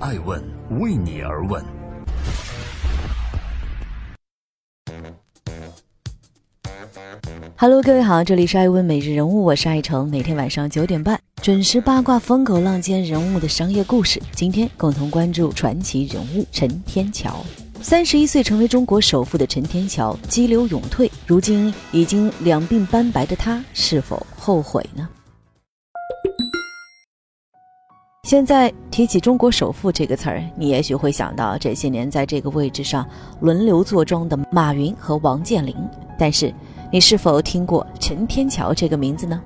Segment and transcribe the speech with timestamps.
[0.00, 0.40] 爱问
[0.78, 1.60] 为你而问。
[7.56, 14.22] Hello，各位好，这里是爱问每日人物，我是爱成，每天晚上九点半准时八卦风口浪尖人物的商业故事。
[14.30, 17.44] 今天共同关注传奇人物陈天桥。
[17.82, 25.08] 三十一岁成为中国首富的陈天桥，激流勇退，如今已经两鬓斑白的他，是否后悔呢？
[28.28, 33.08] 现在提起“中国首富”这个词儿，你也许会想到这些年在这个位置上
[33.40, 35.74] 轮流坐庄的马云和王健林。
[36.18, 36.52] 但是，
[36.92, 39.40] 你是否听过陈天桥这个名字呢？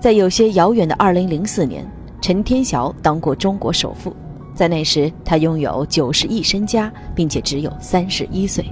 [0.00, 1.86] 在有些遥远的2004年，
[2.22, 4.16] 陈天桥当过中国首富。
[4.54, 8.64] 在那时，他拥有九十亿身家，并且只有三十一岁。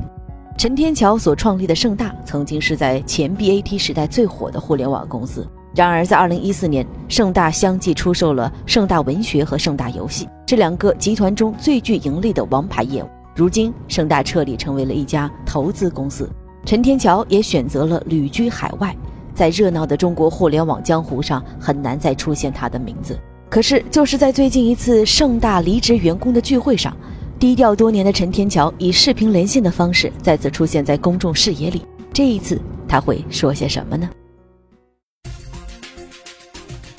[0.56, 5.46] 陈天桥所创立的盛大，曾经是在前 BAT 时代最火的互联网公司。
[5.74, 13.08] 然而，在二零一四年，盛大相继出售了盛大文学和盛大游戏这两个集团中最具盈利的王牌业务。
[13.34, 16.28] 如今，盛大彻底成为了一家投资公司。
[16.66, 18.94] 陈天桥也选择了旅居海外，
[19.34, 23.18] 在热闹的中国互联网江湖上，很难再出现他的名字。
[23.48, 26.94] 可是，就是在最近一次盛大离职员工的聚会上，
[27.38, 31.82] 低调多年的陈天桥以视频连线的方式再次出现在公众视野里。
[32.12, 34.06] 这一次，他会说些什么呢？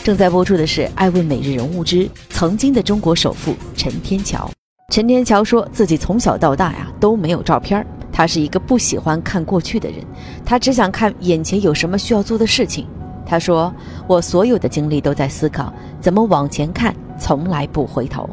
[0.03, 4.49] 正在播出的是《爱问每日人物之曾经的中国首富陈天桥》。
[4.93, 9.99] 陈天桥说自己从小到大呀都没有照片他是一个不喜欢看过去的人，
[10.43, 12.85] 他只想看眼前有什么需要做的事情。
[13.25, 13.73] 他说
[14.05, 18.29] ：“我所有的精力都在思考怎么往前看，从来不回头。”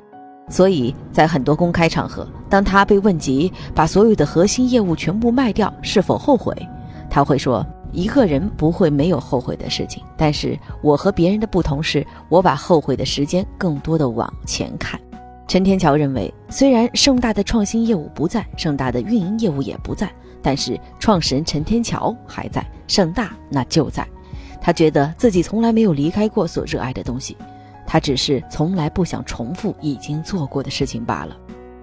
[0.51, 6.53] 所以在很多公开场合，当他被问及把所有的核心业务全部卖掉是否后悔，
[7.09, 7.65] 他会说。
[7.93, 15.01] 一个人不会没有后悔的事情，但是我和别人的不同是，我把后悔的时间更多的往前看。
[15.49, 20.09] 陈天桥认为，虽然盛大的创新业务不在，盛大的运营业务也不在，
[20.41, 24.07] 但是创始人陈天桥还在，盛大那就在。
[24.61, 27.37] 他觉得自己从来没有离开过所热爱的东西，
[27.87, 31.37] 他只是从来不想重复已经做过的事情罢了。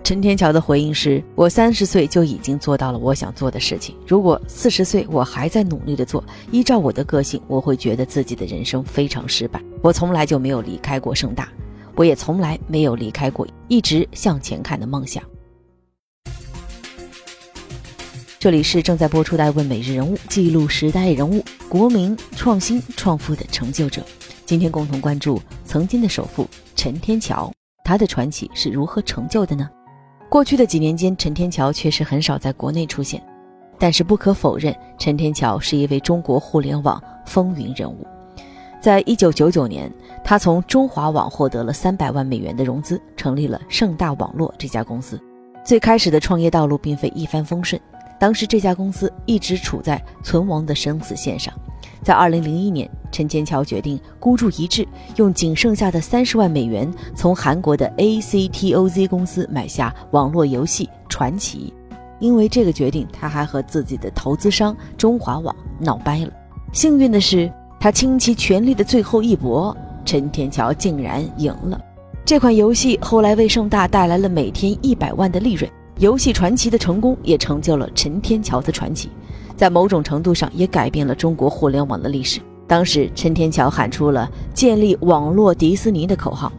[0.07, 3.93] 陈天桥的回应是：“我三十岁就已经做到了我想做的事情。
[4.07, 9.61] 如果四十岁我还在努力的做，依照我的个性，我会觉得自己的人生非常失败。
[9.81, 11.51] 我从来就没有离开过盛大，
[11.93, 15.21] 我也从来没有离开过一直向前看的梦想。”
[18.39, 24.01] 这里是正在播出的《问每日人物》，记录时代人物、国民创新创富的成就者。
[24.45, 26.47] 今天共同关注曾经的首富
[26.77, 27.51] 陈天桥，
[27.83, 29.69] 他的传奇是如何成就的呢？
[30.29, 33.21] 过去的几年间，陈天桥确实很少在国内出现，
[33.79, 38.05] 但是不可否认，陈天桥是一位中国互联网风云人物。
[38.81, 39.91] 在一九九九年，
[40.25, 45.19] 他从中华网获得了三百万美元的融资，成立了盛大网络这家公司。
[45.63, 47.81] 最开始的创业道路并非一帆风顺，
[48.19, 51.53] 当时这家公司一直处在存亡的生死线上。
[52.01, 61.73] 在二零零一年，陈天桥决定孤注一掷，用仅剩下的三十万美元，从韩国的 ACTOZ 公司买下网络游戏传奇。
[62.19, 66.31] 因为这个决定，他还和自己的投资商中华网闹掰了。
[66.73, 71.79] 幸运的是，他倾其全力的最后一搏，陈天桥竟然赢了。
[72.25, 75.69] 这款游戏后来为盛大带来了每天一百万的利润。
[75.99, 79.09] 游戏传奇的成功，也成就了陈天桥的传奇。
[79.57, 82.39] 在某种程度上，也改变了中国互联网的历史。
[82.67, 86.51] 当时，陈天桥喊出了“建立网络迪士尼”的口号。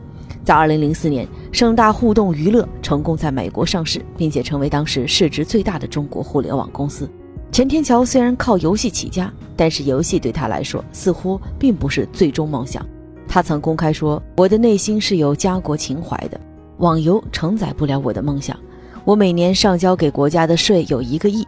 [0.42, 7.08] 在2004年，盛大互动娱乐成功在美国上市，并且成为当时市值最大的中国互联网公司。
[7.53, 12.84] 陈天桥虽然靠游戏起家，但是游戏对他来说似乎并不是最终梦想。
[13.28, 16.41] 他曾公开说：“我的内心是有家国情怀的，
[16.78, 18.58] 网游承载不了我的梦想。
[19.04, 21.47] 我每年上交给国家的税有一个亿。”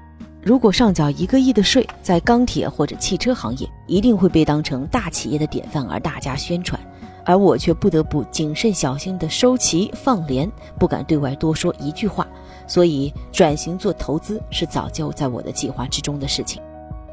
[0.50, 6.76] 如果上缴一个亿的税，在钢铁或者汽车行业，一定会被当成大企业的典范而大加宣传，
[7.24, 12.26] 而我却不得不谨慎小心地收齐放连，不敢对外多说一句话。
[12.66, 16.60] 所以，转型做投资是早就在我的计划之中的事情。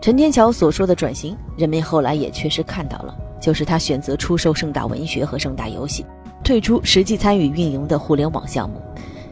[0.02, 6.04] 陈天桥所说的转型，人们后来也确实看到了，就是他选择出售盛大文学和盛大游戏，
[6.44, 8.82] 退出实际参与运营的互联网项目。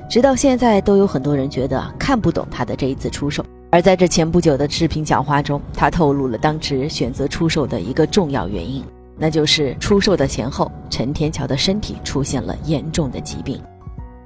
[0.08, 3.44] 直到现在，都有很多人觉得看不懂他的这一次出售。
[3.72, 8.84] 而在这前不久的视频讲话中，他透露了当时选择出售的一个重要原因，
[9.18, 13.62] 那就是出售的前后，陈天桥的身体出现了严重的疾病。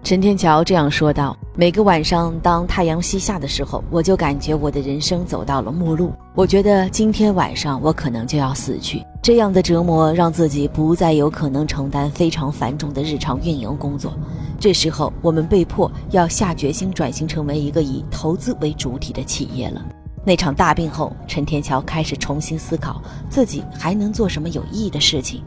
[0.01, 6.13] 陈天桥这样说道：“每个晚上，当太阳西下的时候，我就感觉我的人生走到了末路。
[6.35, 9.03] 我觉得今天晚上我可能就要死去。
[9.29, 14.11] 这样的折磨让自己不再有可能承担非常繁重的日常运营工作。
[14.59, 19.85] 这时候，我们被迫要下决心转型成为一个以投资为主体的企业了。
[20.25, 22.99] 那场大病后，陈天桥开始重新思考
[23.29, 25.43] 自己还能做什么有意义的事情，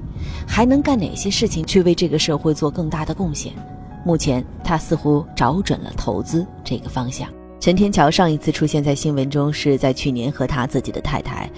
[0.47, 3.53] 还能干哪些事情去为这个社会做更大的贡献。
[4.05, 7.29] 目前，他似乎找准了投资这个方向。
[7.59, 11.51] 陈天桥上一次出现在新闻中是在去年和他自己的太太。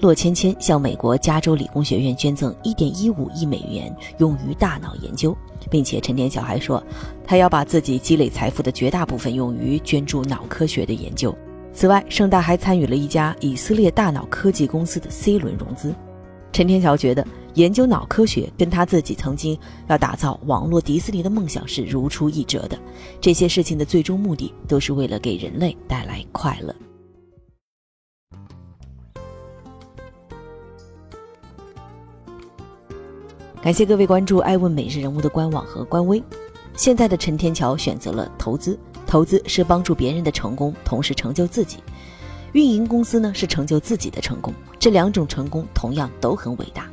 [0.00, 5.36] 洛芊芊向美国加州理工学院捐赠1.15亿美元，用于大脑研究，
[5.70, 6.82] 并且陈天桥还说，
[7.22, 11.36] 他要把自己积累财富的绝大部分用于捐助脑科学的研究。
[11.74, 15.94] 此外，盛大还参与了一家以色列大脑科技公司的 C 轮融资。
[16.50, 17.24] 陈天桥觉得，
[17.54, 19.56] 研究脑科学跟他自己曾经
[19.86, 22.78] 要打造网络迪士尼的梦想是如出一辙的。
[23.20, 26.74] 这些事情的最终目的，都是为了给人类带来快乐。
[33.62, 36.22] 感谢各位关注《爱问每日人物》的官网和官微。
[36.76, 41.76] 现在的陈天桥选择了投资，投资是帮助别人的成功，同时成就自己；
[42.52, 44.54] 运营公司呢是成就自己的成功。
[44.78, 46.86] 这两种成功同样都很伟大。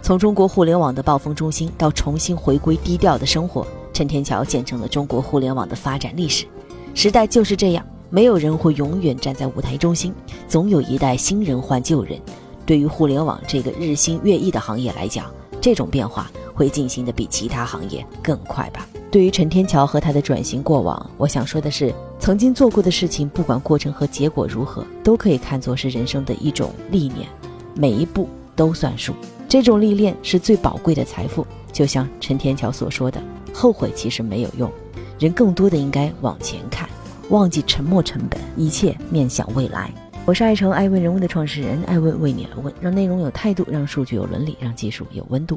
[0.00, 6.46] 从中国互联网的暴风中心到重新回归低调的生活，陈天桥见证了中国互联网的发展历史。
[6.94, 10.14] 时代就是这样，没有人会永远站在舞台中心，
[10.46, 12.16] 总有一代新人换旧人。
[12.64, 15.28] 对于互联网这个日新月异的行业来讲，
[15.66, 18.86] 这种变化会进行的比其他行业更快吧？
[19.10, 27.28] 对于陈天桥和他的转型过往，我想说的是，曾经做过的事情，不管过程和结果如何，都可以看作是人生的一种历练，
[27.74, 29.12] 每一步都算数。
[29.48, 31.44] 这种历练是最宝贵的财富。
[31.72, 33.20] 就像陈天桥所说的，
[33.52, 34.70] 后悔其实没有用，
[35.18, 36.88] 人更多的应该往前看，
[37.30, 39.92] 忘记沉没成本，一切面向未来。
[40.26, 45.56] 我是爱成爱问人物的创始人，爱问为你而问，让内容有态度，让数据有伦理，让技术有温度。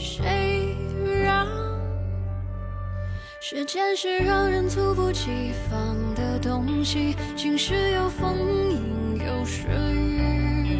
[0.00, 0.74] 谁
[1.22, 1.46] 让？
[3.38, 8.34] 时间是让人猝不及防的东西，晴时有风，
[8.70, 10.78] 阴有时雨，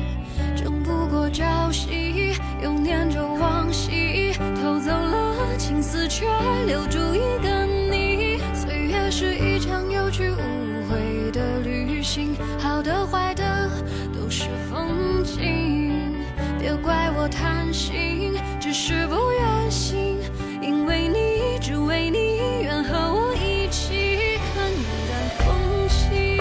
[0.56, 6.24] 争不过朝夕，又念着往昔，偷走了青丝，却
[6.66, 8.38] 留住一个你。
[8.54, 13.68] 岁月是一场有去无回的旅行，好的坏的
[14.14, 16.14] 都是风景，
[16.58, 18.32] 别怪我贪心，
[18.72, 20.16] 只是不愿醒，
[20.62, 24.70] 因为你，只为你，愿和我一起看
[25.08, 26.38] 淡风轻。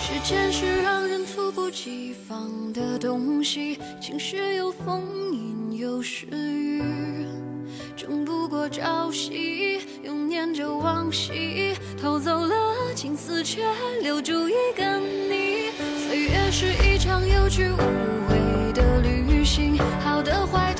[0.00, 5.00] 时间是让人猝不及防的东西，晴时有风，
[5.32, 6.49] 阴有时。
[8.70, 13.64] 朝夕，又念着往昔，偷走了青丝，却
[14.00, 15.70] 留住一个你。
[16.06, 17.76] 岁月是一场有去无
[18.28, 20.79] 回的旅行，好的坏的